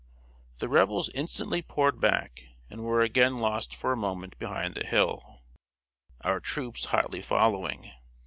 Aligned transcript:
The 0.57 0.67
Rebels 0.67 1.09
instantly 1.09 1.61
poured 1.61 1.99
back, 2.01 2.41
and 2.71 2.81
were 2.83 3.01
again 3.01 3.37
lost 3.37 3.75
for 3.75 3.91
a 3.91 3.95
moment 3.95 4.35
behind 4.39 4.73
the 4.73 4.83
hill, 4.83 5.43
our 6.21 6.39
troops 6.39 6.85
hotly 6.85 7.21
following. 7.21 7.91